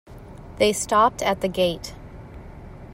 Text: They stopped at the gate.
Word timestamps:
They 0.57 0.73
stopped 0.73 1.21
at 1.21 1.41
the 1.41 1.47
gate. 1.47 1.93